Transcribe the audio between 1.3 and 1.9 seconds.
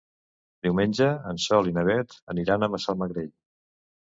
en Sol i na